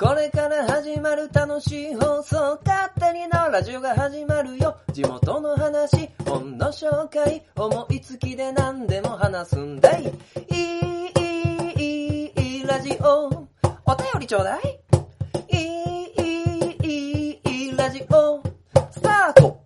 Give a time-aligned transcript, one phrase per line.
[0.00, 4.74] これから始まる楽しい放送、勝手に名和ラジオが始まるよ。
[4.94, 10.04] 地元の話、本の紹介、思いつきで何でも話すんだい。
[10.04, 10.08] い
[10.54, 11.12] い、
[11.78, 13.26] いい、いい、ラジオ。
[13.26, 14.80] お便りちょうだい。
[15.52, 18.42] いい、いい、いい、ラジオ。
[18.90, 19.60] スタート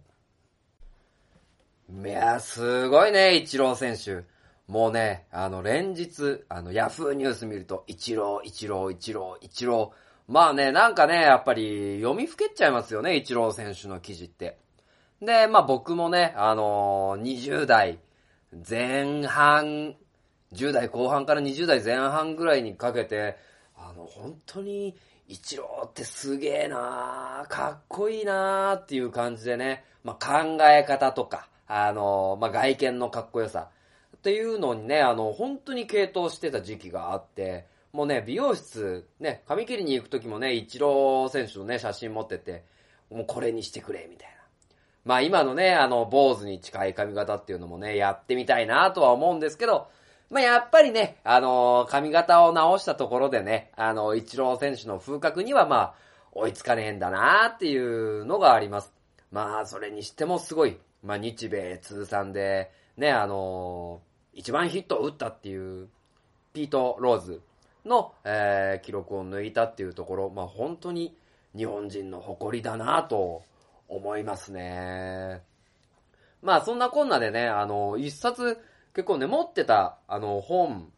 [2.04, 4.26] いや、すごいね、イチロー選手。
[4.66, 10.03] もうね、あの、連日、あの、ヤフーニュース見ると、イチロー、イチロー、イチロー、イチロー。
[10.26, 14.58] まあね、なんかね、やっぱり読みふけっちゃいますよね、イチロー選手の記事って。
[15.20, 17.98] で、まあ僕もね、あのー20代
[18.68, 19.96] 前半、
[20.52, 23.36] 10代後半から20代前半ぐらいにかけて、
[23.76, 24.96] あの、本当に、
[25.26, 33.68] イチローってすげえなーかっこいいなーっていう感じでね、まあ考え方とか、あのーまあ外見のかっこよさ、
[34.16, 42.64] っていうのにね、あの、本当に傾倒してた時期があって、もうね、美容室、ね、髪切りに行く時もね、イチロー選手のね、写真持ってて、
[43.08, 44.34] もうこれにしてくれ、みたいな。
[45.04, 49.86] まあ今のね、あの、坊主に近い髪型っていうのもね、やってみたいなとは思うんですけど、
[50.28, 55.94] まあやっぱりね、あの、髪型を直したところでね、あの、イチロー選手の風格にはまあ、
[56.32, 58.92] 追いつかねえんだなっていうのがあります。
[59.30, 60.78] まあ、それにしてもすごい。
[61.04, 64.00] まあ、日米通算で、ね、あの
[64.32, 65.88] 一番ヒットを打ったっていう、
[66.52, 67.40] ピート・ローズ
[67.84, 71.16] の、えー記録を抜いたっていうところ、まあ、本当に
[71.56, 73.42] 日本人の誇りだなと
[73.88, 75.42] 思いますね。
[76.42, 78.58] まあ、そんなこんなでね、あの、一冊
[78.94, 80.88] 結構ね、持ってた、あの、本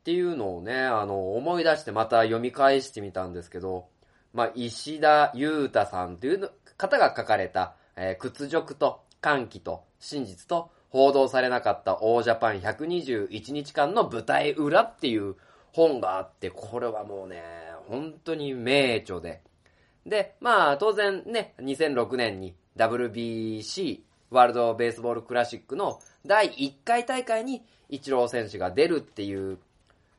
[0.00, 3.86] っていうのをね、あの、思い出してまた読み返してみたんですけど、
[4.32, 15.36] まあ、石田裕太さんという方が書かれた、えー屈辱と歓喜と真実と報道されなかったオージャパン121日間の舞台裏っていう
[15.72, 17.42] 本があって、これはもうね、
[17.88, 19.40] 本当に名著で。
[20.06, 29.58] で、まあ当然ね、2006年に WBC、ワールドベースボールクラシックの第1回大会にイチロー選手が出るっていう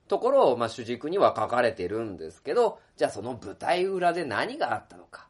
[0.07, 5.27] ところを、まあ、主軸には書かれてるんですけど、じゃあその舞台裏で何があったのか。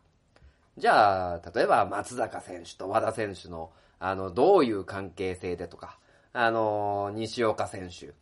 [0.78, 5.97] じゃあ、例えば松坂選手と和田選手の、あの、どういう関係性でとか、
[6.34, 8.14] あの、西岡選手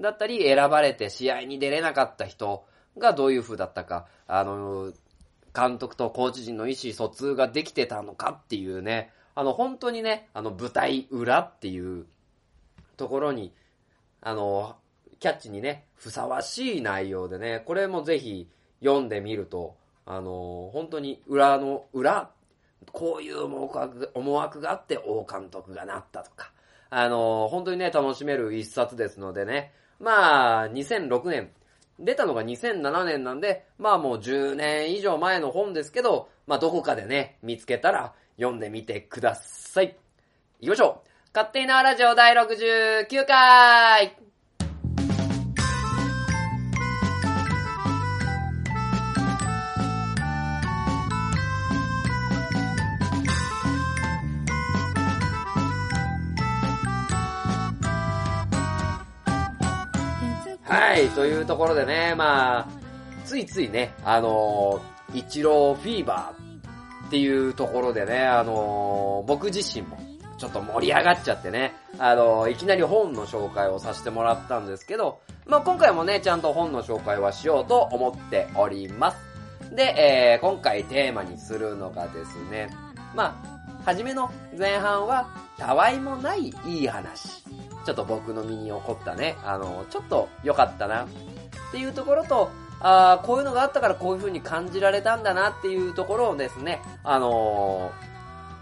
[0.00, 2.64] だったり、選ばれて試合に出れなかった人
[2.98, 4.92] がどういう風だったか、あの、
[5.54, 12.06] 監督とコーチ陣の意思疎通ができてたのかっていうね、あの、本当にね、あの、舞台裏っていう
[12.96, 13.52] ところに、
[14.20, 14.76] あの、
[15.18, 18.48] キャッチにね、ふさわしい内容でね、これもぜひ
[18.80, 22.30] 読んでみると、あの、本当に裏の裏、
[22.92, 26.52] こういう思惑思惑があって王監督がなったとか、
[26.90, 31.50] あの、本当にね、楽しめる一冊ですのでね、まあ、2006年、
[31.98, 39.96] 出たのが2007年なんで、まあもう10年以上前の本ですけど、まあどこかでね、見つけたら読んでみてください。
[40.60, 41.08] 行きましょう。
[41.34, 44.25] 勝手に縄ラジオ第69回。
[60.96, 62.68] はい、というところでね、まあ、
[63.26, 69.98] ついついね、あのー、イチローフィーバーっていうところでね、あの、僕自身も
[70.38, 79.18] ちょっと盛り上がっちゃってね、あの、いきなり本の紹介をさせてもらったんですけど、まあ今回もね、ちゃんと本の紹介はしようと思っております。
[79.76, 82.70] で、えー、今回テーマにするのがですね、
[83.14, 87.45] まあ、初めの前半は、たわいもないいい話。
[87.86, 91.08] ちょっと僕の身に起こったね、あの、ちょっと良かったなっ
[91.70, 98.16] ていうところと、あーこういうのがあったからこういう風に感じられたんだなっていうところをですね、あのー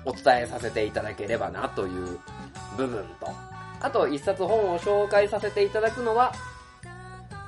[0.06, 2.18] お伝えさせていただければなという
[2.76, 3.32] 部分と、
[3.80, 6.34] あと一冊本を紹介させていただくのは、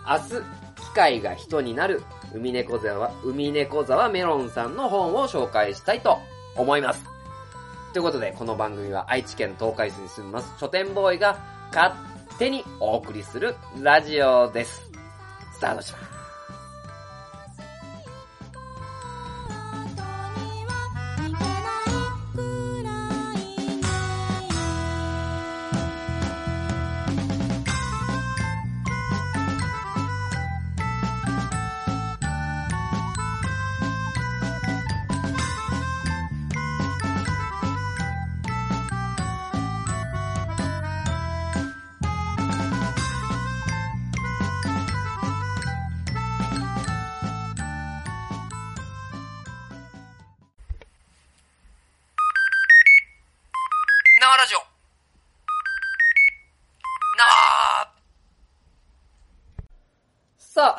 [0.08, 0.42] 明日、
[0.80, 2.02] 機械が人になる、
[2.34, 6.18] 海猫沢、海猫沢メロンさんの本を紹介したいと
[6.56, 7.04] 思います。
[7.92, 11.94] ということで、この番組は愛知県東海市に住みます書店ボーイが勝
[12.38, 14.90] 手にお送りするラジオです。
[15.54, 16.15] スタートします。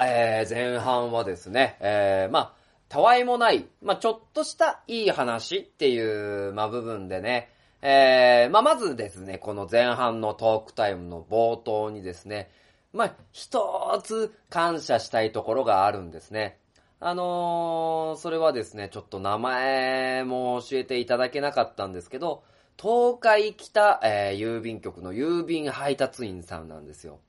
[0.01, 2.53] えー、前半はですね、えー、まあ、
[2.89, 7.49] たわいもない、まあ、ちょっとしたいい話っていう、まあ、部分でね、
[7.81, 12.49] えー、まあ、まずですね、この前半のトークタイムの冒頭にですね、
[12.94, 16.57] まあ、一つ感謝したいところがあるんですね。
[16.99, 22.44] あのー、それはですね、ちょっと名前も教えていただけなかったんですけど、
[22.81, 27.19] 東海北、えー、郵便局の郵便配達員さんなんですよ。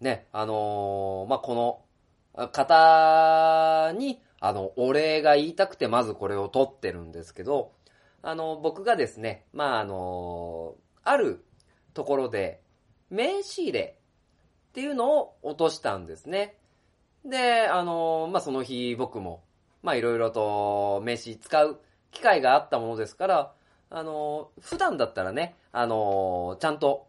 [0.00, 1.84] ね、あのー、まあ、こ
[2.36, 7.72] の方に、あの、お礼が言いたくてまずこれを取ってるんですけど、
[8.22, 11.44] あの、僕がですね、まあ、あのある
[11.94, 12.60] ところで、
[13.10, 13.98] 名刺入れ
[14.68, 16.56] っていうのを落としたんですね。
[17.24, 19.42] で、あのまあ、その日僕も、
[19.82, 21.80] ま、いろいろと名刺使う
[22.10, 23.52] 機会があったものですから、
[23.90, 27.08] あの普段だったらね、あのちゃんと、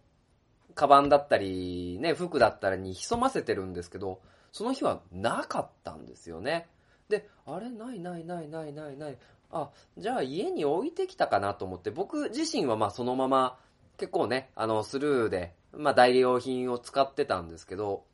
[0.79, 4.21] カバンだったり、ね、服だったりに潜ませてるんですけど、
[4.53, 6.69] その日はなかったんですよね。
[7.09, 9.17] で、あれないないないないないない。
[9.51, 13.59] あ、じゃあ家に置いてきたかなと思って、僕自身はまあそのまま
[13.97, 18.05] 結構ね、あの、スルーで、まあ代理用品を使ってたんですけど、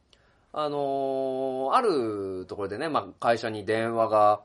[0.51, 4.41] あのー、あるところでね、まあ会社に電話が、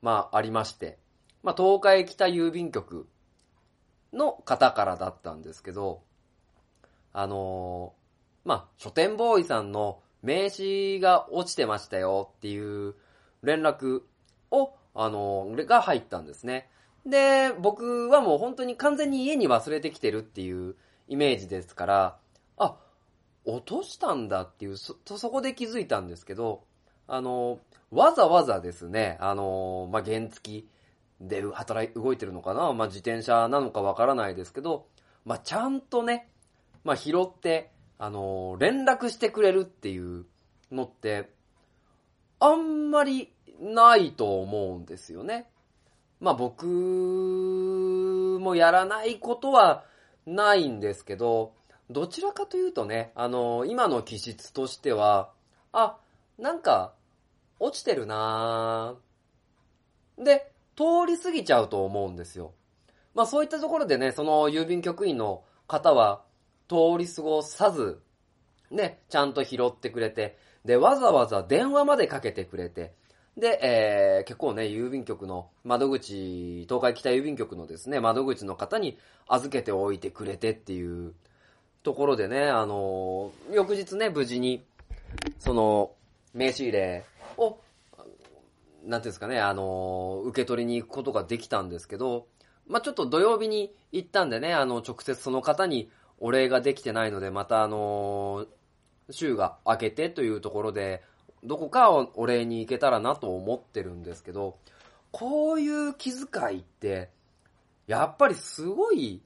[0.00, 0.96] まあありまして、
[1.42, 3.08] まあ東海北郵便局
[4.12, 6.02] の方からだったんですけど、
[7.14, 12.94] あのー、まあ書店ボーイさんの名刺が落ちてましたよっていう
[13.42, 14.02] 連絡
[14.50, 16.68] を、あの、が入ったんですね。
[17.06, 20.76] で、僕はもう本当に完全に家に忘れてきてるっていう
[21.08, 22.16] イメージですから、
[22.56, 22.76] あ、
[23.44, 26.64] 落としたんだっていう、そ、そこで気づいたんですけど、
[27.06, 30.64] あの、わざわざですね、あの、まあ、原付
[31.20, 34.86] で働い、動いてるのかなまあ、自転車なのかわからないですけど、
[35.26, 36.30] まあ、ちゃんとね、
[36.84, 40.26] まあ、拾って、あの、連絡してくれるっていう
[40.70, 41.30] のって、
[42.40, 45.48] あんまりないと思うんですよね。
[46.20, 46.66] まあ僕
[48.40, 49.84] もやらないことは
[50.26, 51.54] ないんですけど、
[51.90, 55.30] どちらかというとね、あの、今の気質としては、
[55.72, 55.98] あ、
[56.38, 56.94] なんか、
[57.60, 60.24] 落ちてるなぁ。
[60.24, 62.52] で、通り過ぎちゃうと思うんですよ。
[63.14, 66.23] まあそういったところでね、その郵便局員の方は
[66.68, 68.00] 通り過ごさず、
[68.70, 72.92] ね、ちゃんと拾ってくれて、で、わざわざ電話までかけてくれて、
[73.36, 78.96] で、えー、結構ね、郵便局の窓口、東海北郵便局のですね、窓口の方に
[79.26, 81.14] 預けておいてくれてっていう
[81.82, 84.64] ところでね、あのー、翌日ね、無事に、
[85.38, 85.92] その、
[86.32, 87.04] 名刺入れ
[87.36, 87.58] を、
[88.84, 92.28] なんていうんですかね、あのー、受け取りに行くことができたんですけど、
[92.66, 98.46] まあ、ちょっと土曜日に行ったんでね、あの、直接その方にお礼ができてないので、またあの
[99.10, 101.02] 週が明けてというところで、
[101.42, 104.58] どこかお礼に行けたらなと思ってるんですけど、
[105.12, 107.10] こういう気遣いって、
[107.86, 109.22] やっぱりすごい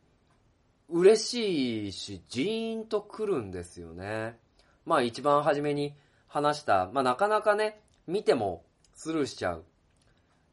[0.89, 4.37] 嬉しいし、ジーンとくるんですよね。
[4.85, 5.95] まあ一番初めに
[6.27, 8.65] 話した、まあなかなかね、見ても
[8.95, 9.65] スルーしちゃう。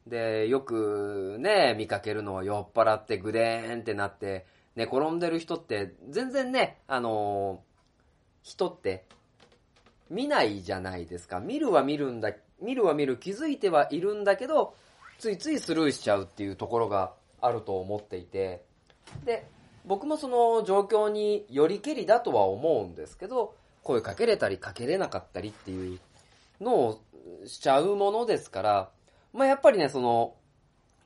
[0.07, 7.75] で、よくね、見かけるのは酔っ払ってグデーンってなって、寝転んでる人って全然ね、あのー
[8.45, 9.05] 人って
[10.09, 11.39] 見ないじゃないですか。
[11.39, 14.75] 見るは見るんだ、見るは見る、気づいてはいるんだけど、
[15.17, 18.63] ついついスルーしちゃうっていうところがあると思っていて、
[19.25, 19.47] で、
[19.83, 25.99] 僕もその状況によりけりだとは思うんですけど、声かけれたりかけれなかったりっていう
[26.61, 27.01] のを
[27.47, 28.89] しちゃうものですから、
[29.33, 30.35] まあやっぱりね、その、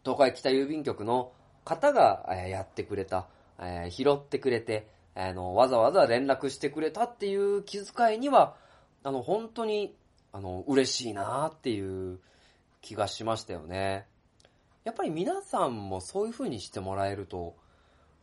[0.03, 1.31] 東海北郵便局の
[1.63, 3.27] 方がやってくれた、
[3.62, 8.56] え拾ってくれて、あの、わざわざ連絡してくれたっていう気遣いには、
[9.04, 9.96] あの、本当に、
[10.32, 12.20] あの、嬉しいなっていう
[12.82, 14.06] 気がしましたよね。
[14.84, 17.56] やっぱり皆さんもそういう風にしてもらえると、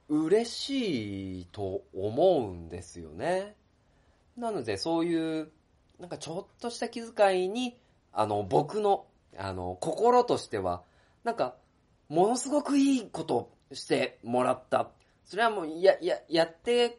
[0.08, 3.56] 嬉しいと思うんですよね。
[4.36, 5.50] なので、そういう、
[5.98, 7.78] なんかちょっとした気遣いに、
[8.12, 10.82] あの、僕の、あの、心としては、
[11.24, 11.56] なんか、
[12.08, 14.90] ものすごくいいことしてもらった
[15.26, 16.98] それはもう、や、や、やって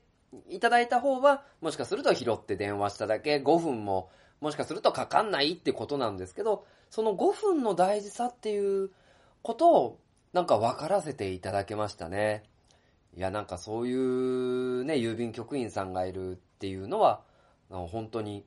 [0.50, 4.10] いただいた方は、もしかすると拾って電話しただけ、5分も、
[4.42, 8.92] もしかするとかかんないってことなんですけど、その5分の大事さっていう
[9.42, 10.00] ことを、
[10.34, 12.44] なんか分からせていただけましたね。
[13.16, 17.24] いや、なんかそういうね、郵便局員さんがいるっていうのは、
[17.70, 18.46] 本当に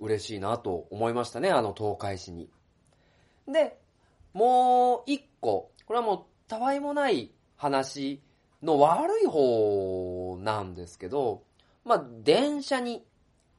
[0.00, 2.50] 嬉しいなと思いましたね、あの東海市に。
[3.46, 3.78] で、
[4.32, 8.20] もう一個、これはもうたわいもない話
[8.62, 11.42] の悪い方なんですけど、
[11.84, 13.04] まあ、電車に、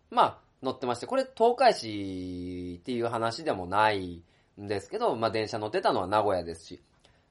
[0.09, 4.23] まあ、載ってまして、これ東海市っていう話でもない
[4.59, 6.81] んですけど、まあ電車乗ってたのは名古屋ですし。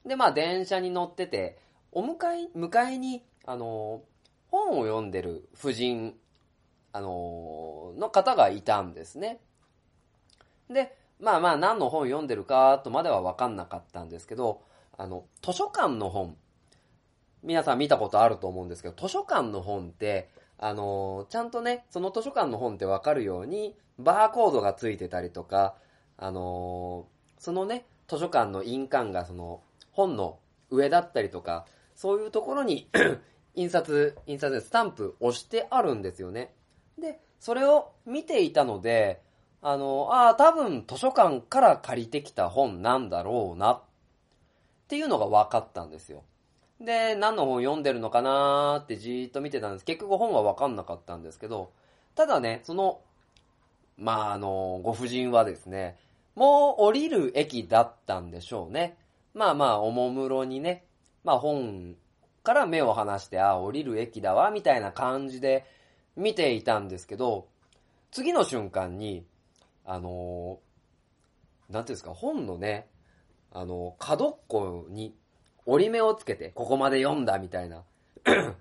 [0.04, 1.58] で、まあ電車に乗ってて、
[1.92, 4.02] お迎え、迎えに、あの、
[4.48, 6.14] 本を読んでる婦人、
[6.92, 9.40] あの、の方がいたんですね。
[10.68, 14.62] で、まあまあ何の本読んでるかとまでは分かんなかったんですけど、
[14.96, 16.36] あの、図書館の本、
[17.42, 25.75] 皆さん見たことあると思うんですけど、図書館の本って、あの、ちゃんとね、その図書館の本って分かるように、バーコードがついてたりとか、
[26.18, 27.06] あの、
[27.38, 30.38] そのね、図書館の印鑑がその、本の
[30.70, 32.90] 上だったりとか、そういうところに
[33.54, 36.54] 印刷、印刷でスタンプ押してあるんですよね。
[36.99, 39.23] で、それを見ていたので、
[39.62, 43.82] あの、ああ、多分図書館から借りてきた本なんだろうな、っ
[44.88, 46.23] ていうのが分かったんですよ。
[46.80, 49.84] で、何の本読んでるのかなーってじーっと見てたんです。
[49.84, 51.72] 結局本は分かんなかったんですけど、
[52.14, 53.00] ただね、その、
[53.99, 55.99] まあ、あの、ご婦人はですね、
[56.34, 58.96] もう降りる駅だったんでしょうね。
[59.34, 60.84] まあまあ、おもむろにね、
[61.22, 61.96] まあ本
[62.42, 65.66] から目を離して、あ、降りる駅だわ、みたいな感じで
[66.16, 67.46] 見ていたんですけど、
[68.10, 69.26] 次の瞬間に、
[69.84, 72.88] あのー、なんていうんですか、本のね、
[73.52, 75.14] あの、角っこに
[75.66, 77.84] 折り目をつけて、ここまで読んだみたいな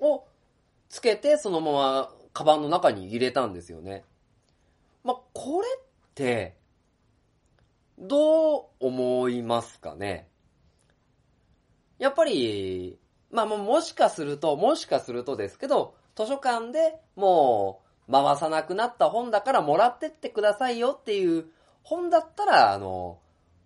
[0.00, 0.24] を
[0.88, 4.04] つけて、そのままカバンの中に入れたんですよね。
[5.04, 5.82] まあ、これっ
[6.14, 6.56] て、
[7.98, 10.28] どう思いますかね？
[11.98, 12.98] やっぱり、
[13.30, 21.46] まあもしかすると、もしかするとですけど、図書館でもう回さなくなった本だからもらってってくださいよっていう
[21.82, 23.18] 本だったら、あの、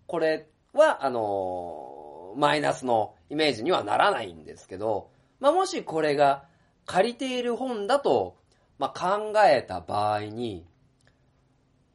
[0.07, 1.94] これは、あの、
[2.37, 5.11] マイナスのイメージにはならないんですけど、
[5.41, 6.45] まあもしこれが
[6.87, 8.37] 借りている本だと、
[8.79, 10.67] まあ考えた場合に、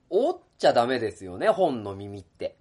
[0.10, 2.58] 折っちゃダメですよね、本の耳って。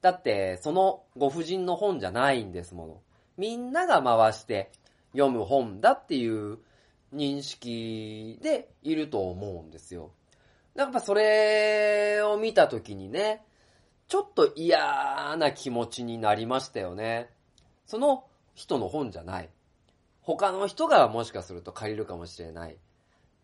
[0.00, 3.00] だって、そのご婦人の本じゃないんですもの。
[3.36, 4.70] みんなが回して
[5.12, 6.58] 読む本だっていう
[7.14, 10.12] 認識でいると思うんですよ。
[10.74, 13.44] やっぱそれを見たときにね、
[14.10, 17.30] ちょっと嫌な気持ちになりましたよね。
[17.86, 18.24] その
[18.54, 19.48] 人の本じゃない。
[20.20, 22.76] 他の人がもしかすると借りるかもしれない。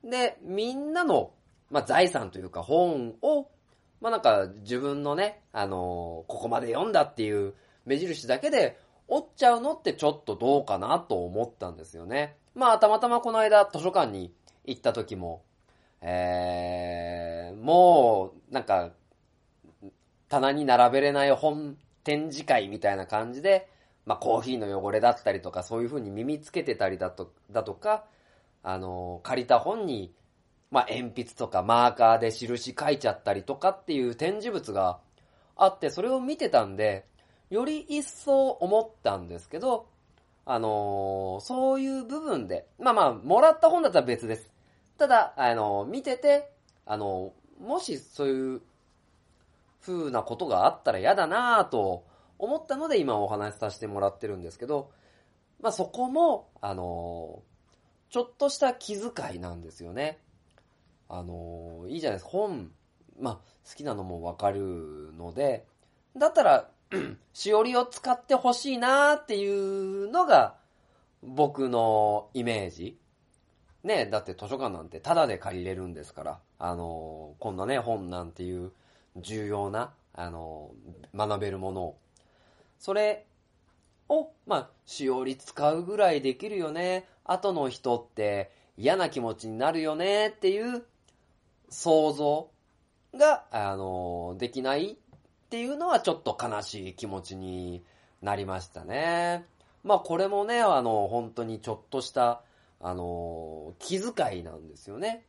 [0.02, 1.30] で、みんなの、
[1.70, 3.48] まあ、財産というか本を
[4.00, 7.54] まあなんか自分のね、あのー、ここまで読んだっていう
[7.84, 12.36] 目印だけで折っちゃうのってちょっとどうかなと思ったんですよね。
[12.56, 15.44] まあたまたまこの間図書館に行った時も、
[16.00, 18.90] えー、もうなんか
[20.28, 23.68] 棚に並べれない本展示会みたいな感じで、
[24.04, 28.04] まあコーヒーの汚れだったりとかそういう風に耳つけてたりだとだとか、
[28.62, 30.12] あの、借りた本に
[30.70, 34.98] まあ、鉛筆とかマーカーで印書いちゃったりとかっていう展示物が
[35.56, 37.06] あって、それを見てたんで、
[37.50, 39.86] より一層思ったんですけど、
[40.44, 44.50] あのー、そういう部分で、まあまあ、もらった本だったら別です。
[44.98, 46.50] ただ、あのー、見てて、
[46.84, 48.60] あのー、もしそういう
[49.86, 52.04] 風なことがあったら嫌だなぁと
[52.38, 54.90] 思ったので今お話しさせてもらってるんですけど、
[55.60, 57.42] まあそこも、あの
[58.10, 60.18] ちょっとした気遣いなんですよね。
[61.08, 62.30] あのー、いいじゃないですか。
[62.30, 62.70] 本、
[63.20, 63.34] まあ、
[63.68, 65.66] 好きなのもわかるので、
[66.16, 66.70] だったら、
[67.32, 70.56] しおりを使ってほしいなっていうのが、
[71.22, 72.98] 僕のイメージ。
[73.82, 78.72] ね、だって図書館なんてタダで借りれるんですから、あのー、こんなね、本なんていう
[79.16, 80.70] 重要な、あの、
[81.14, 81.98] 学べるものを。
[82.78, 83.26] それ
[84.08, 87.06] を、まあ、しおり使うぐらいできるよね。
[87.24, 90.84] 後の人って嫌な気持ちになるよねっていう
[91.68, 92.50] 想像
[93.14, 94.96] が、あの、できないっ
[95.48, 97.82] ていうのはちょっと悲しい気持ちに
[98.22, 99.44] なりましたね。
[99.82, 102.42] まあこれもね、あの、本当にちょっとした、
[102.80, 105.24] あの、気遣いなんですよね。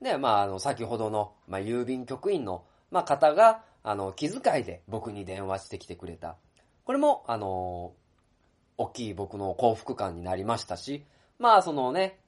[0.00, 6.36] で、まああの、先ほどの、まあ郵便局員の、まあ方が、あの、気遣いで僕に電話してきてくれた。
[6.84, 7.92] これも、あの、
[8.76, 11.04] 大きい僕の幸福感になりましたし、
[11.38, 12.18] まあそのね、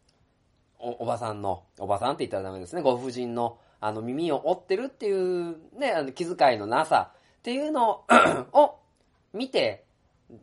[0.79, 8.05] お、おばさんの、おばさんって言ったらダメですね、ご婦人の、あの、耳を折ってるっていう、ね、あの、気遣いのなさっていうの
[8.53, 8.79] を
[9.33, 9.85] 見て、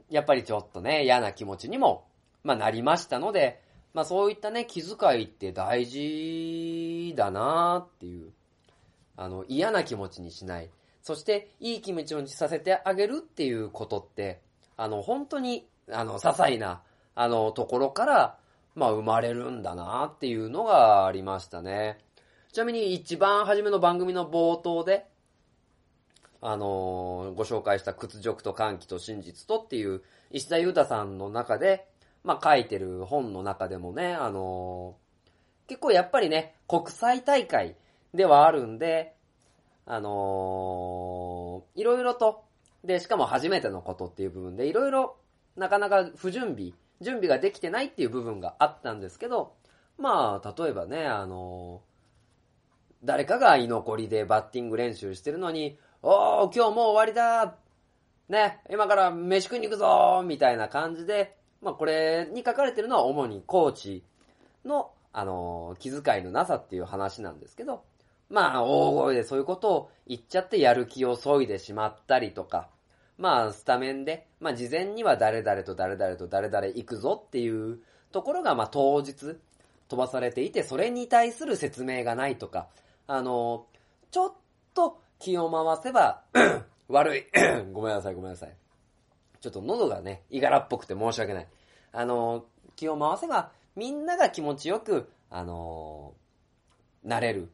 [0.09, 2.07] やっぱりちょっとね、嫌な気持ちにも、
[2.43, 3.61] まあ、なりましたので、
[3.93, 8.31] まあ、そういったね、気遣いって大事だなっていう、
[9.21, 10.69] あの、嫌な気持ちにしない。
[11.01, 14.39] そして、いい気持ちにさせてあげるっていうことって、
[14.77, 16.83] あの、本当に、あの、些細な、
[17.15, 18.37] あの、ところから、
[18.75, 21.97] まあ生まれるんだなっていうのがありましたね。
[22.53, 25.05] ちなみに一番初めの番組の冒頭で、
[26.41, 31.89] あのご紹介した屈辱と歓喜と真実とっていう石田裕太さんの中で、
[32.23, 34.95] まあ書いてる本の中でもね、あの
[35.67, 37.75] 結構やっぱりね、国際大会
[38.13, 39.15] ではあるんで、
[39.85, 42.43] あのーいろいろと、
[42.83, 45.17] で、しかも初めてのことっていう部分で、いろいろ
[45.55, 49.53] なかなか不準備、準備ができてないっていう部分があったんですけど、
[49.97, 51.89] まあ、例えばね、あのー
[53.01, 57.55] 誰かが居残りでバッティング練習してるのに、おー、今日もう終わりだ
[58.27, 64.03] ね、今から飯食いに行くぞみたいな感じで、まあこれに書かれてるのは主にコーチ
[64.65, 67.83] の、あのー気遣いのなさっていう話なんですけど、
[68.29, 72.69] まあ大声でそういうことを言っちゃってやる気を削いでしまったりとか、
[73.17, 77.79] まあスタメンで、まあ事前には誰々と誰々と誰々行くぞっていう
[78.11, 79.37] ところが、まあ当日
[79.87, 82.67] 飛ばされていて、それに対する説明がないとか、
[83.07, 83.65] あの
[84.11, 84.33] ちょっ
[84.73, 86.23] と気を回せば、
[86.87, 87.25] 悪い。
[87.73, 88.55] ごめんなさい、ごめんなさい。
[89.41, 91.47] ちょっと喉がね、いがらっぽくて申し訳ない。
[91.91, 92.45] あの
[92.75, 96.13] 気を回せば、みんなが気持ちよく、あの
[97.03, 97.49] なれる。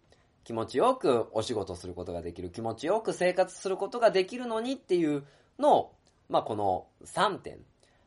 [0.46, 2.52] 気持ちよくお仕事することができる。
[2.52, 5.24] 気持ちよく生活することができるのにっていう
[5.60, 5.96] のを、
[6.30, 7.58] まあ、この3点。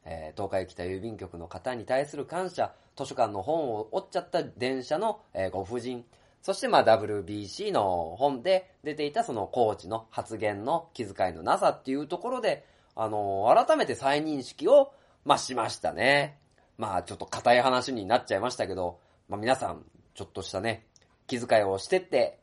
[0.05, 6.05] えー東海北郵便局の方に対する感謝、図書館の本を折っちゃった電車の、えーご婦人、
[6.41, 12.65] そしてま WBC の本で出ていたそのコーチの発言の気遣いのなさっていうところで、
[12.95, 14.93] あのー改めて再認識を、
[15.25, 16.39] まあしましたね。
[16.79, 20.87] まあちょっと硬い話になっちゃいましたけど、まあ皆さん、ちょっとしたね、
[21.29, 22.39] 気遣いをしてって、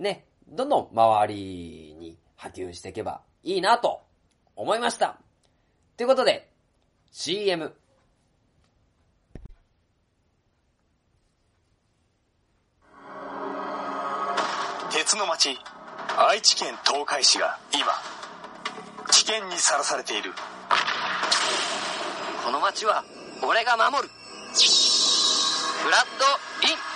[0.00, 4.00] ね、どんどん周りに波及していけばいいなと
[4.56, 5.18] 思いました。
[5.96, 6.50] ということで、
[7.12, 7.72] CM。
[14.90, 15.58] 鉄の町
[16.16, 17.84] 愛知県東海市が今
[19.12, 20.32] 危険にさらされている
[22.42, 23.04] この街は
[23.46, 26.95] 俺が守るフラッドイン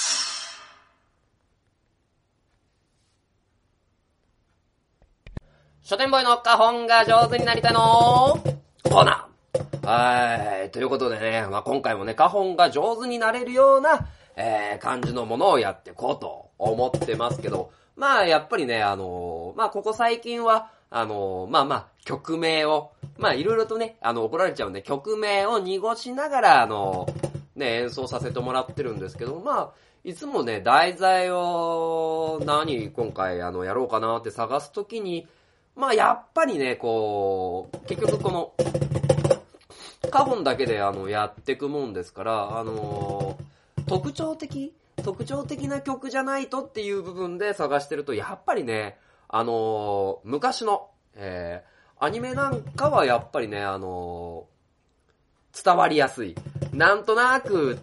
[6.11, 8.37] ボイの花本が上手になりたいの？
[8.83, 10.69] コーナーはい。
[10.71, 29.71] ということでね、まあ、今回もね、花本が上手になれるような、えー、感じのものをやっていこうと思ってますけど、まあ、やっぱりね、あのーまあ、ここ最近は、あのーまあまあ、曲名を、まあ、いろいろとね、あの、怒られちゃうんで、曲名を濁しながら、あのーね、演奏させてもらってるんですけど、まあ、
[30.03, 35.25] いつもね、題材を何今回あのやろうかなって探すときに、
[35.75, 38.53] まあやっぱりね、こう、結局この、
[40.11, 43.51] カホンだけであのやってくもんですから、あのー
[43.87, 54.45] 特徴的特徴的な曲じゃないとっていう部分で探してると、やっぱりね、あのー昔の、えー、アニメなんかはやっぱりね、あの
[55.63, 56.35] 伝わりやすい。
[56.73, 57.77] なんとなく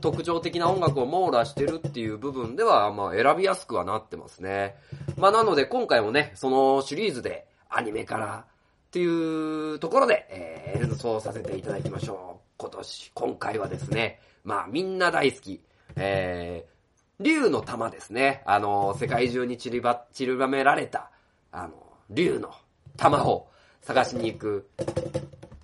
[0.00, 4.74] 特徴的な音楽を網羅してるっていう部分では、まあ選びやすくはなってますね。
[5.16, 12.44] まあなので今回もね、そのシリーズでアニメからっていうところで、えー演奏させていただきましょう。
[12.56, 15.60] 今年、今回はですね、まあみんな大好き、
[15.96, 18.42] えー、竜の玉ですね。
[18.46, 21.10] あの、世界中に散りば、散りばめられた、
[21.52, 21.74] あの、
[22.10, 22.52] 竜の
[22.96, 23.48] 玉を
[23.82, 24.68] 探しに行く、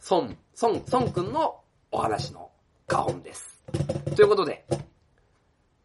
[0.09, 1.61] 孫、孫、孫くんの
[1.93, 2.51] お話の
[2.89, 3.63] 花本です。
[4.17, 4.65] ということで、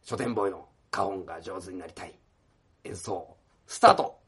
[0.03, 2.17] 書店ボーイの花本が上手になりたい
[2.85, 3.35] 演奏、
[3.67, 4.19] スタート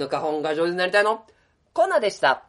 [0.00, 1.24] の花本が上手になりたいの？
[1.72, 2.42] コーナーでした。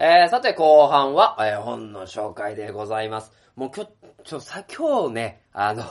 [0.00, 3.32] えー、さて後半は、えー本の紹介でございます。
[3.56, 3.90] もう今日、
[4.24, 5.82] ちょ、さ、今日ね、あの、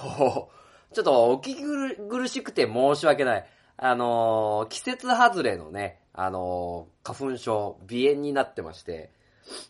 [0.94, 3.46] ちょっとお聞き苦しくて申し訳ない。
[3.76, 9.12] あの季節外れのね、あの花粉症、鼻炎になってまして、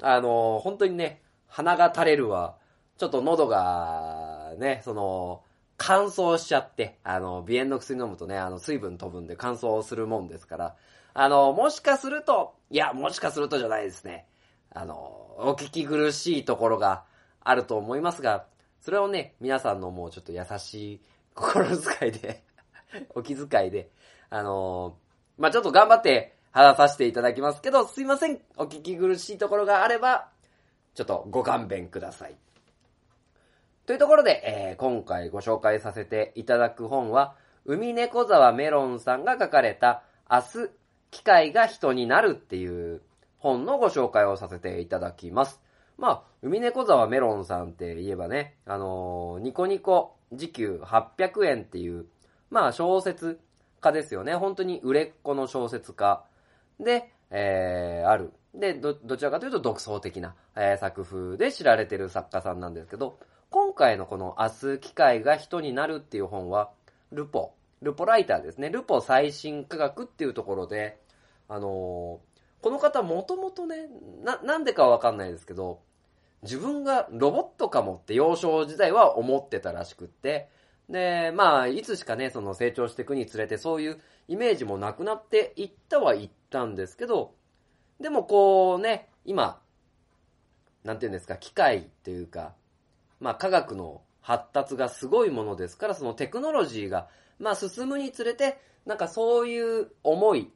[0.02, 2.58] あのー本当にね、鼻が垂れるわ、
[2.98, 5.44] ちょっと喉が、ね、その、
[5.78, 10.76] 乾燥しちゃって、あの、鼻炎の薬飲むとね、あの、水分飛ぶんで乾燥するもんですから、
[11.14, 14.26] あの、もしかすると、いや、もしかするとじゃないですね。
[14.72, 17.04] あの、お聞き苦しいところが
[17.42, 18.46] あると思いますが、
[18.82, 21.02] それをね、皆さんのもうちょっと優しい
[21.36, 22.44] 心遣いで、
[23.14, 23.90] お気遣いで、
[24.30, 24.96] あの
[25.38, 30.30] まあ、ちょっと頑張って話させていただきますけど、すいません、お聞き苦しいところがあれば、
[30.96, 32.36] ちょっとご勘弁ください。
[33.88, 40.70] というところで、えー今回ご紹介させていただく本は、海猫沢メロンさんが書かれた、明日、
[41.10, 43.02] 機械が人になるっていう
[43.38, 45.62] 本のご紹介をさせていただきます。
[45.98, 52.08] まあ、海猫沢メロンさんって言えばね、あのーニコニコ時給800円っていう、
[52.50, 53.40] まあ小説
[53.80, 54.36] 家ですよね。
[54.36, 56.26] 本当に売れっ子の小説家
[56.82, 58.34] で、えー、ある。
[58.54, 63.18] で、ど、どちらかというと独創的な、えー作風で知られてる作家さんなんですけど、
[63.50, 66.72] 今回のこの明日機械が人になるっていう本は、
[67.12, 68.70] ルポ、ルポライターですね。
[68.70, 71.00] ルポ最新科学っていうところで、
[71.48, 73.88] あのーこの方もともとね、
[74.24, 75.80] な、なんでかわかんないですけど、
[76.44, 80.50] 自分がロボットかもって幼少時代は思ってたらしくって、
[80.90, 87.34] で、まあ、いつしかね、その成長していくにつれてそういうイメージもなくなっていったはいったんですけど、
[88.00, 89.62] でもこうね、今、
[90.84, 92.54] なんていうんですか、機械というか、
[93.20, 97.08] まあ科学の発達がすごいものですから、そのテクノロジーが、
[97.40, 100.52] まあ進むにつれて、なんかそういう思い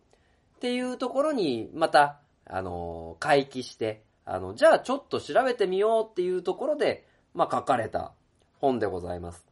[0.56, 8.14] っていうところに、また、あの、回帰して、あの、じゃあちょっと調べてみようっていうところで、まあ書かれた
[8.60, 9.46] 本でございます。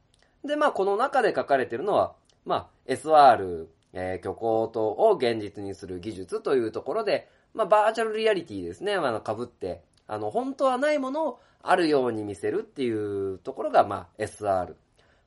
[0.44, 2.14] で、まあこの中で書かれているのは、
[2.46, 14.74] まあ SR、えー虚構とを現実にする技術というところで、まあバーチャルリアリティですね、あ被って、あの本当はないものをあるように見せるっていうところが、まあ SR。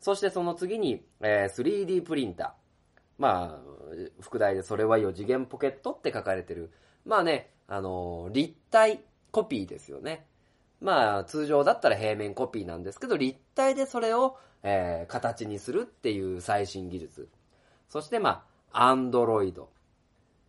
[0.00, 3.22] そしてその次に、えー 3D プリンター。
[3.22, 3.72] まあ、
[4.20, 6.72] 副題でそれは4次元ポケットって書かれてる。
[7.06, 10.26] まあね、あのー立体コピーですよね。
[10.80, 17.28] まあ、通常だったら平面コピーなんですけど、立体でそれを、えー形にするっていう最新技術。
[17.88, 19.70] そしてまあ、アンドロイド。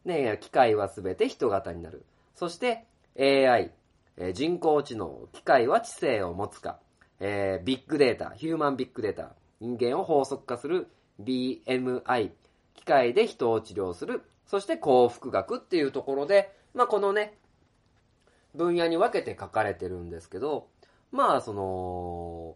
[0.05, 2.03] ね、機械はすべて人型になる。
[2.33, 2.85] そして
[3.19, 3.71] AI、
[4.17, 6.79] えー人工知能、機械は知性を持つか。
[7.19, 10.87] えービッグデータ、ヒューマンビッグデータ、人間を法則化する
[11.21, 12.31] BMI、
[12.75, 17.37] 機械で人を治療する、そして幸福学っていうところで、まあこのね、
[18.55, 20.67] 分野に分けて書かれてるんですけど、
[21.11, 22.55] まあその、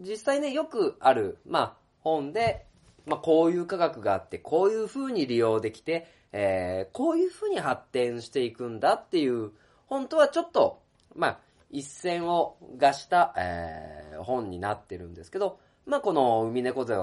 [0.00, 2.66] 実際ね、よくある、まあ本で、
[3.06, 9.52] まあこういう科学があって、こういう風に利用できて、えーこういう風に発展していくんだっていう、
[9.92, 10.80] 本当はちょっと、
[11.14, 16.96] まあ一線を画した、えー本になってるんですけど、まあこの海猫座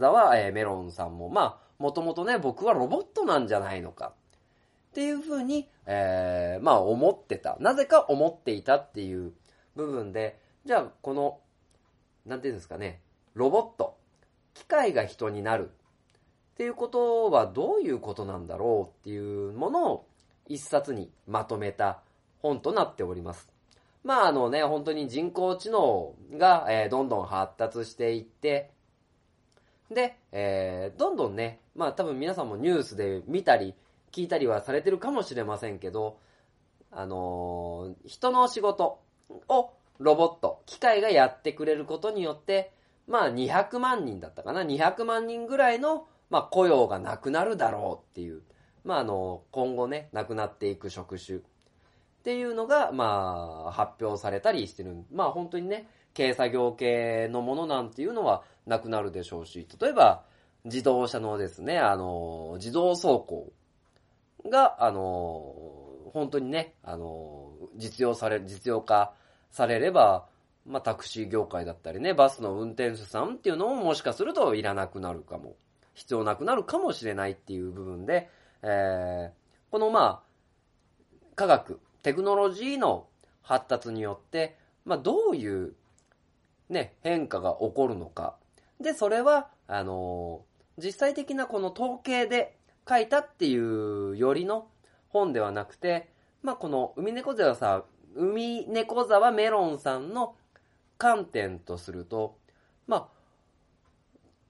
[0.00, 4.06] は、えーメロンさんも、まあもともとね、僕はロボットなんじゃないのか。
[4.90, 7.56] っていうふうに、えーまあ思ってた。
[7.60, 9.34] なぜか思っていたっていう
[9.76, 11.38] 部分で、じゃあこの、
[12.26, 13.02] なんていうんですかね、
[13.34, 13.98] ロボット、
[14.54, 20.06] 機械が人になるっていうことはどういうことなんだろうっていうものを
[20.48, 22.02] 一冊にまとめた
[22.42, 23.48] 本となっております。
[24.04, 28.70] まああのね、本当に人工知能が、えーどんどん発達していって、
[29.90, 33.74] で、えーどんどんね、まあ多分皆さんもニュースで見たり
[34.10, 36.18] 聞いたりはされてるかもしれませんけど、
[36.90, 39.00] あのー人の仕事
[39.48, 42.72] をロボット、機械がやってくれることによって、
[43.06, 48.42] まあ200万人だったかな、200万人ぐらいの、まあ雇用がなくなるだろうっていう、
[48.84, 51.40] まああの、今後ね、なくなっていく職種。
[52.22, 54.96] っていうのが、まあ発表されたりしてる。
[55.12, 60.22] まあ本当にね、軽作業系のものなんていうのはなくなるでしょうし、例えば
[60.64, 63.52] 自動車のですね、あの、自動走行
[64.48, 65.52] が、あの、
[66.12, 69.14] 本当にね、あの、実用され、実用化
[69.50, 70.26] されれば、
[70.64, 75.56] まあ、タクシー業界だったりね、バスの運転手さんっていうのももしかするといらなくなるかも、
[75.94, 78.28] 必要なくなるかもしれないっていう部分で、
[78.62, 80.32] えーこのまあ、
[81.34, 83.06] 科学、テクノロジーの
[83.42, 85.74] 発達によって、まあ、どういう、
[86.68, 88.36] ね、変化が起こるのか。
[88.80, 92.56] で、それは、あのー実際的なこの統計で
[92.88, 94.68] 書いたっていうよりの
[95.10, 96.08] 本ではなくて、
[96.42, 97.84] まあ、この海猫沢さん、
[98.16, 100.34] 海猫沢メロンさんの
[100.96, 102.38] 観点とすると、
[102.86, 103.08] まあ、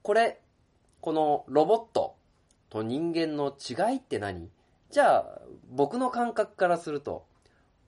[0.02, 0.40] これ、
[1.00, 2.14] このロボット
[2.70, 4.48] と人間の違いって何？
[4.90, 7.24] じゃあ、僕の感覚からすると、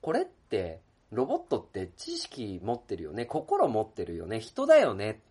[0.05, 3.25] これって、ロボットって知識持ってるよね？
[3.25, 4.39] 心持ってるよね？
[4.39, 5.23] 人だよね？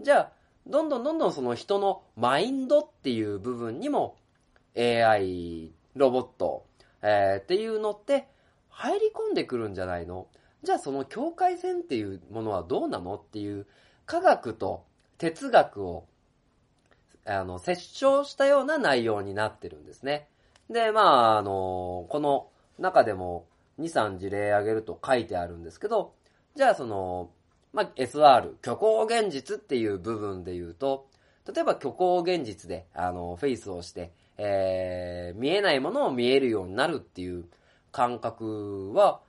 [0.00, 0.32] じゃあ、
[0.66, 4.16] どんどんどんどんその人のマインドっていう部分にも
[4.74, 6.64] AI、ロボット、
[7.02, 8.28] えーっていうのって
[8.70, 10.26] 入り込んでくるんじゃないの？
[10.62, 13.16] じゃあその境界線っていうものはどうなの？
[13.16, 13.66] っていう
[14.06, 14.86] 科学と
[15.18, 16.06] 哲学を
[17.26, 20.28] あの、折衝したような内容になってるんですね。
[20.70, 23.44] で、まあ、あの、この中でも
[23.78, 26.14] 2、3事例挙げると書いてあるんですけど、
[26.54, 27.30] じゃあその、
[27.72, 31.06] まあ、SR、虚構現実っていう部分で言うと、
[31.46, 37.44] 例えば虚構現実で、あの、フェイスをして、えー、見えないものを見えるようになるっていう
[37.92, 39.20] 感覚は、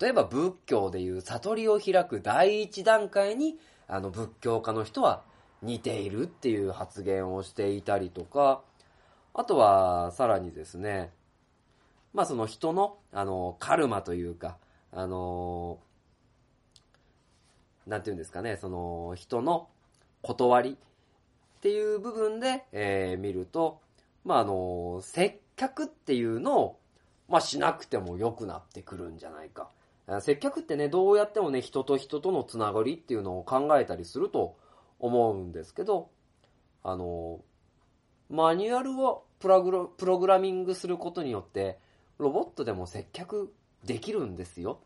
[0.00, 5.22] 例えば仏教でいう悟りを開く第一段階に、あの、仏教家の人は
[5.62, 8.62] 似ているっていう発言をしていたりとか、
[9.34, 11.10] あとは、さらにですね、
[12.12, 14.58] まあその人の、あの、カルマというか、
[14.92, 15.78] あの、
[17.86, 19.68] なんていうんですかね、その人の
[20.22, 20.70] 断り
[21.58, 23.80] っていう部分で、えー見ると、
[24.24, 26.80] まああの、接客っていうのを、
[27.28, 29.70] まあしなくても良くなってくるんじゃないか。
[30.20, 34.56] 接客ってね、どうやってもね、人と人とのつながりっていうのを考えたりすると
[34.98, 36.08] 思うんですけど、
[36.82, 37.40] あの、
[38.30, 41.78] マニュアルをプログラミングすることによって、
[42.18, 43.52] ロボットでも接客
[43.84, 44.80] できるんですよ。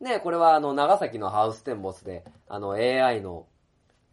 [0.00, 3.46] ね、これはあの、長崎のハウステンボスで、あの、AI の、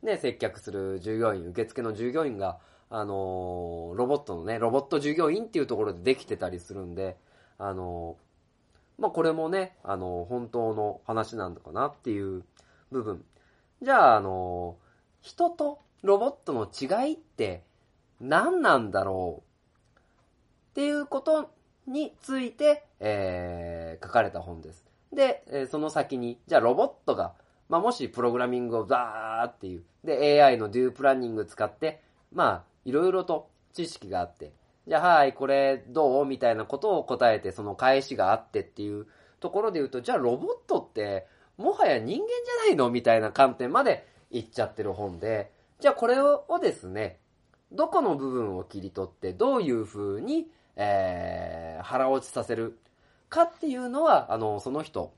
[0.02, 7.18] ね、接客する従業員、受付の従業員が、あのーロボットのね、ロボット従業員っていうところでできてたりするんで、
[7.58, 12.44] あのーまあ、これもね、あのー本当の話なんだかなっていう
[12.92, 13.26] 部分。
[13.82, 14.78] じゃあ、あの
[15.22, 17.64] 人とロボットの違いって
[18.22, 19.44] 何なんだろ
[19.96, 21.50] うっていうこと
[21.88, 24.86] について、えー書かれた本です。
[25.14, 27.34] で、えーその先に、じゃあロボットが、
[27.70, 34.54] まあ、もしプログラミングをザーっていう、で、AI のデュープランニング使って、まあ、いろいろと知識があって、
[34.88, 39.08] じゃあ、はい、これどうみたいなことを答えて、その返しがあってっていう
[39.40, 41.26] ところで言うと、じゃあロボットって、
[41.58, 47.20] もはや人間じゃないのみたいな観点までいっちゃってる本で、じゃあこれをですね、
[47.72, 52.78] どこの部分を切り取って、どういう風に、えー腹落ちさせる
[53.30, 55.14] かっていうのは、あの、その人、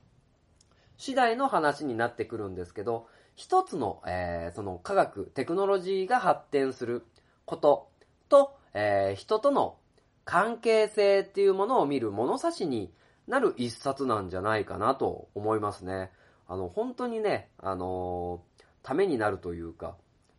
[0.96, 7.04] 次第の話になってくるんですけど、一つの、えーその科学、テクノロジーが発展する
[7.44, 7.88] こと
[8.28, 9.78] と、えー人との
[10.24, 12.92] 関係性っていうものを見る物差しに
[13.26, 16.10] なる一冊なんじゃないかなと思いますね。
[16.48, 19.96] あの、本当にね、あのーためになるというか、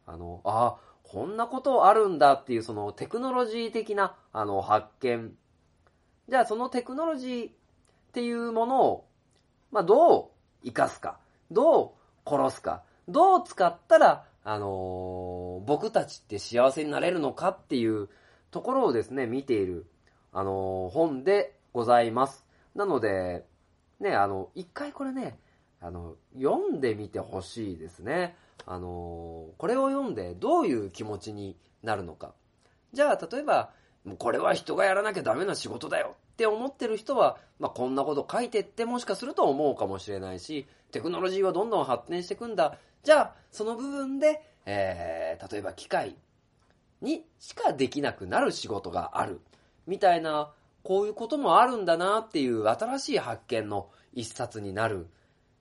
[0.07, 5.33] あの、あこんなことあるんだっていうそのテクノロジー的な、あの、発見。
[6.29, 7.51] じゃあそのテクノロジーっ
[8.13, 9.07] ていうものを、
[9.71, 10.31] まあ、ど
[10.63, 11.95] う活かすか、ど
[12.27, 18.09] う殺すか、どう使ったら、あのー僕たちって幸せになれるのかっていう
[18.51, 19.87] ところをですね、見ている、
[20.31, 22.45] あのー本でございます。
[22.75, 23.45] なので、
[23.99, 25.39] ね、あの、一回これね、
[25.81, 28.35] あの、読んでみてほしいですね。
[28.67, 32.33] あのーこれを読んでどういう気持ちになるのか。
[32.93, 33.71] じゃあ、例えば、
[34.05, 42.77] もうこれは人がやらなきゃダメな仕事だよって思ってる人は、まあ、こんなこと書いてってもしかすると思うかもしれないし、テクノロジーはどんどん発展していくんだ。
[43.03, 46.15] じゃあ、その部分で、えー、例えば機械
[47.01, 49.41] にしかできなくなる仕事がある。
[49.85, 50.51] みたいな、
[50.83, 55.07] こういうこともあるんだなっていう新しい発見の一冊になる。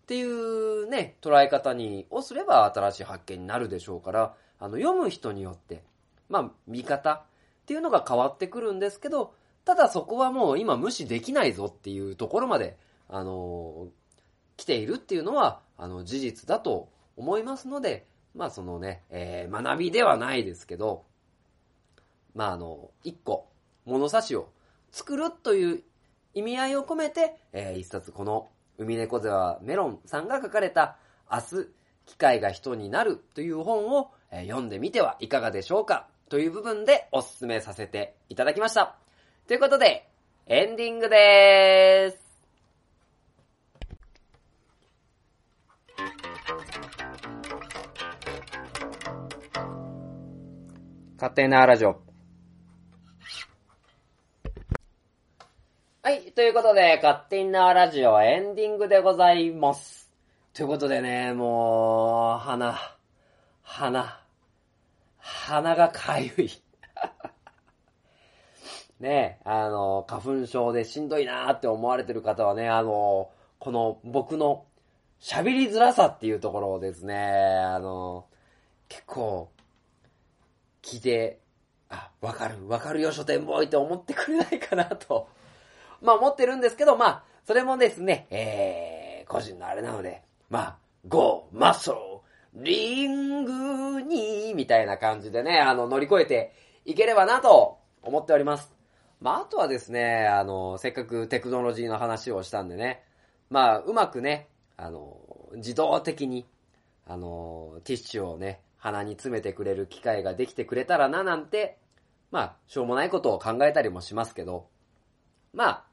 [0.02, 5.82] っていうね、捉え方に、をすれば新しい発見になるでしょうから、あの、読む人によって、
[6.28, 7.24] まあ、見方
[7.68, 9.34] っていうのが変わってくるんですけど、
[9.66, 12.78] ただそこはもう今無視できないぞっていうところまで、
[13.10, 13.88] あの
[14.56, 21.04] 来ているっていうのは、あの、事実だと思いますので、まあそのね、えー学びではないですけど、
[22.34, 23.50] まああの、一個、
[23.84, 24.48] 物差しを
[24.90, 25.82] 作るという
[26.32, 30.96] 意味合いを込めて、えー一冊この、海猫背はメロンさんが書かれた、
[31.30, 31.68] 明日、
[32.06, 36.08] 機械が人になるという本を、えー読んでみてはいかがでしょうか。
[36.28, 38.96] という部分でおすすめさせていただきました。
[39.46, 40.08] ということで、
[40.46, 42.28] エンディングでーす。
[51.16, 52.00] 勝手なラジオ。
[56.02, 60.10] はい、ということで、勝手なラジオエンディングでございます。
[60.54, 62.78] ということでね、もう、花、
[63.62, 64.27] 花、
[65.28, 66.50] 鼻がかゆい。
[68.98, 74.64] ねえあの、花粉症でしんどいなーって思われてる方はね、あの、この僕の
[75.20, 78.26] 喋りづらさっていうところをですね、あの、
[78.88, 79.50] 結構、
[80.82, 81.40] 聞いて、
[81.90, 85.28] あ、わかる、わかるよ、書店ボーイって思ってくれないかなと、
[86.00, 91.98] まあ思ってるんですけど、まあ、それもですね、えー、個人のあれなので、まあ、ゴー、マッソル、
[92.54, 96.52] リングに、みたいな感じでね、あの、乗り越えて
[96.84, 98.74] いければなと思っております。
[99.20, 103.02] まあ、あとはですね、あの、せっかくテクノロジーの話をしたんでね、
[103.50, 105.18] まあ、うまくね、あの、
[105.54, 106.46] 自動的に、
[107.06, 111.78] あの、ティッシュをね、鼻に詰めてくれる機械ができてくれたらな、なんて、
[112.30, 114.68] まあ、しょうもないことを考えたりもしますけど、
[115.52, 115.84] まあ、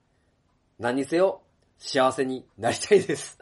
[0.77, 1.41] 何にせよ、
[1.77, 3.39] 幸せになりたいです。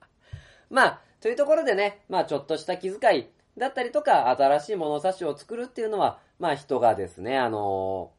[0.68, 8.12] まあ、というところでね、まあちょっとした気遣いだったりとか、新しい物差しを作るっていうのは、まあ人がですね、あの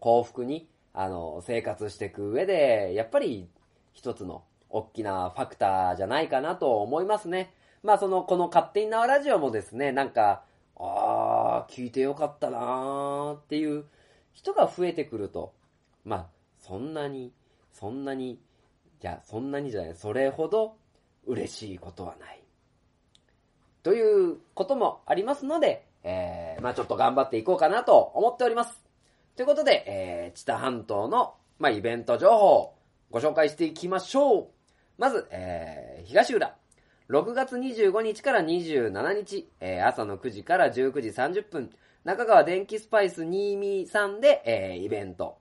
[0.00, 3.48] 幸福に、あの生活していく上で、やっぱり
[3.92, 7.54] 一つの大きなファクターじゃないかなと思いますね。
[7.82, 10.42] まあその、この勝手に縄ラジオもですね、なんか、
[10.76, 13.84] あー、聞いてよかったなーっていう
[14.32, 15.52] 人が増えてくると、
[16.04, 16.26] まあ、
[16.58, 17.32] そんなに、
[17.72, 18.38] そんなに、い
[19.00, 20.76] や、そんなにじゃない、それほど
[21.28, 22.42] 嬉しいことはない。
[23.82, 28.82] ということもありますので、えー、まあちょっと頑張っていこうかなと思っております。
[29.36, 32.74] ということで、えー、知多半島の、まあイベント情報を
[33.10, 34.46] ご紹介していきましょう。
[34.98, 36.56] まず、えー、東浦。
[37.08, 41.70] 6月25日から27日、えー朝の9時から19時30分、
[42.04, 45.38] 中川電気スパイス223で、えーイベント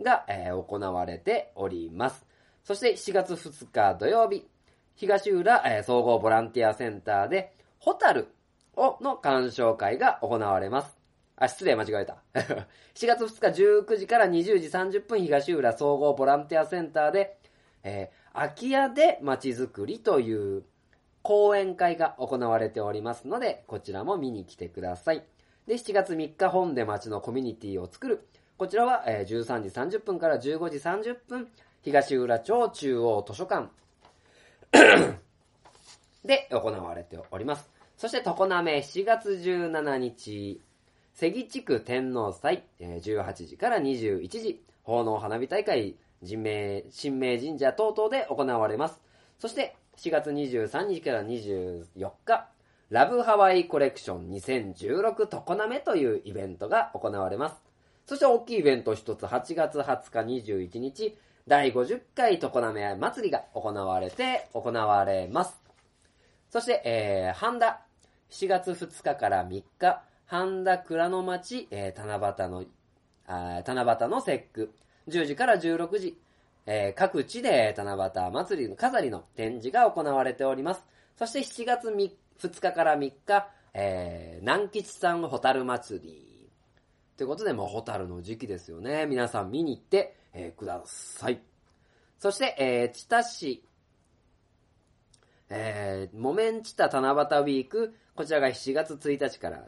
[0.00, 2.24] が、えー行われております。
[2.64, 4.46] そして7月2日土曜日、
[4.94, 8.28] 東浦、総合ボランティアセンターで、ホタル
[8.76, 10.96] をの鑑賞会が行われます。
[11.36, 12.22] あ、失礼、間違えた。
[12.94, 17.38] 7月2日19時から20時30分、東浦総合ボランティアセンターで、
[17.82, 20.64] えー空き家で街づくりという
[21.20, 25.22] 講演会が行われておりますので、こちらも見に来てください。
[25.66, 28.26] で、7月3日本で街のコミュニティを作る。
[28.56, 31.52] こちらは、えー13時30分から15時30分、
[31.82, 33.68] 東浦町中央図書館
[36.24, 37.70] で行われております。
[37.96, 40.60] そして、常滑7月17日、
[41.14, 49.00] 関地区天皇祭、18時から21時、奉納花火大会、神明、神明神社等々で行われます。
[49.38, 52.48] そして、4月23日から24日、
[52.90, 57.62] ラブハワイコレクション2016常滑というイベントが行われます。
[58.06, 61.16] そして大きいイベント一つ、8月20日21日、
[61.48, 65.60] 第50回常滑祭りが行われて、行われます。
[66.50, 67.80] そして、えー、半田。
[68.30, 72.64] 7月2日から3日、半田倉の町、えー、七夕の、
[73.26, 74.72] 七夕の節句。
[75.08, 76.18] 10時から16時、
[76.64, 80.84] えー各地で七夕祭りの飾りの展示が行われております。
[81.18, 86.50] そして7月3 2日から3日、えー、南吉さんホタル祭り。
[87.16, 89.06] ということで、もうホタルの時期ですよね。
[89.06, 91.40] 皆さん見に行って、えーください。
[92.18, 93.64] そして、えー、知多市、
[95.50, 99.64] えー、木綿知多七夕ウィーク、こちらが7月1日から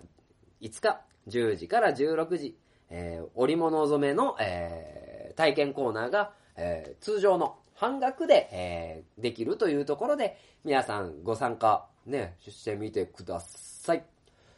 [0.61, 2.57] 5日、10時から16時、
[2.91, 14.05] えー、織物染めの、えー、体験コーナーが、えー通常の半額で、えーできるというところで、皆さんご参加、ね、してみてください。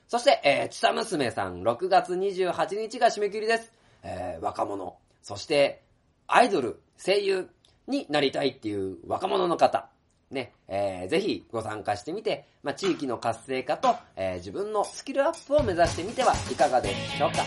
[0.09, 3.73] そして、えー、ちさ娘さん、6月28日が締め切りです。
[4.03, 5.86] えー若者、そして、
[6.29, 7.49] アイドル、声優
[7.87, 9.89] になりたいっていう若者の方、
[10.31, 17.39] ね、えーぜひご参加してみて、まあ、地域の活性化と、えー自分のスキルアップを目指してみてはいかがでしょうか。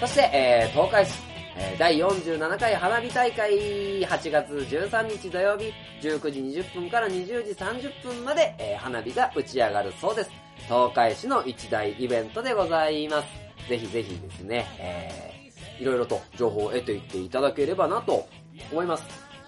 [0.00, 1.12] そして、えー東海市、
[1.56, 10.30] えー第47回花火大会、8月13日土曜日、19時20分から20時30分まで、えー花火が打ち上がるそうです。
[10.66, 13.28] 東海市の一大イベントでございます。
[13.68, 15.31] ぜひぜひですね、えー
[15.80, 18.26] いろいろと情報を得ていっていただければなと
[18.70, 19.04] 思います。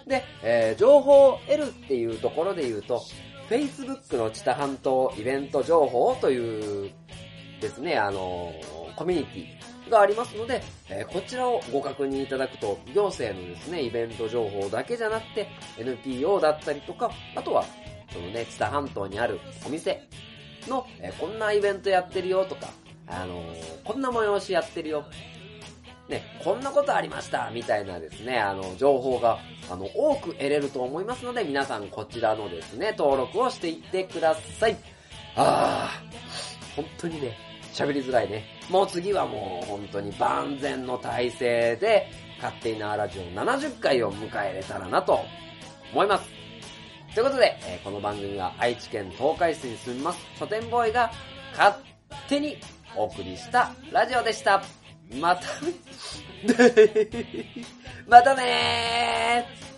[0.07, 3.03] で、えー情報を得るっていうところで言うと、
[3.49, 6.91] Facebook の知多半島イベント情報という
[7.61, 15.49] ですね、あのーコミュニティがありますので、えーこちらをご確認いただくと、行政のですね、イベント情報だけじゃなくて、
[15.79, 17.64] NPO だったりとか、あとは、
[18.12, 20.03] そのね、知多半島にあるお店
[20.68, 22.68] の、えーこんなイベントやってるよとか、
[23.07, 23.43] あの
[23.85, 25.05] こんな催しやってるよ。
[26.09, 29.38] ね、こんなことありましたみたいなですね、あの、情報が、
[29.70, 34.76] あの、多く得れると思いますので、皆さんこちらのですね、登録をしていってください。
[35.36, 37.36] あー、本当にね、
[37.72, 38.44] 喋りづらいね。
[38.68, 45.20] もう次はもう本当に万全の体制で、勝手になラジオ70回を迎えれたらなと
[45.92, 46.28] 思います。
[47.14, 51.12] ということで、えーこの番組は愛知県東海市に住みます書店ボーイが
[51.57, 51.76] 勝
[52.28, 52.57] 手に
[52.96, 54.84] お送りしたラジオでした。
[55.12, 55.42] また、
[58.09, 59.74] またねー。